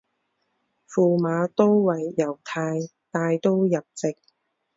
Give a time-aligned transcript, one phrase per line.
[0.89, 2.79] 驸马都尉游泰
[3.11, 4.17] 带刀入直。